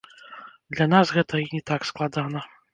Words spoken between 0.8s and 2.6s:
нас гэта і не так складана.